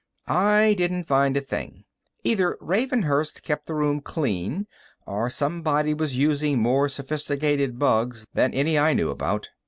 I 0.27 0.73
didn't 0.79 1.03
find 1.07 1.37
a 1.37 1.41
thing. 1.41 1.83
Either 2.23 2.57
Ravenhurst 2.59 3.43
kept 3.43 3.67
the 3.67 3.75
room 3.75 4.01
clean 4.01 4.65
or 5.05 5.29
somebody 5.29 5.93
was 5.93 6.17
using 6.17 6.57
more 6.59 6.89
sophisticated 6.89 7.77
bugs 7.77 8.25
than 8.33 8.51
any 8.51 8.79
I 8.79 8.93
knew 8.93 9.11
about. 9.11 9.49